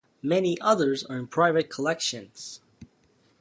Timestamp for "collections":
1.69-2.61